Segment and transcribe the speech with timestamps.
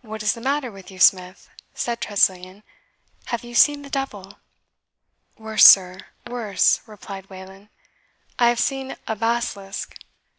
[0.00, 2.62] "What is the matter with you, Smith?" said Tressilian;
[3.26, 4.38] "have you seen the devil?"
[5.36, 7.68] "Worse, sir, worse," replied Wayland;
[8.38, 9.94] "I have seen a basilisk.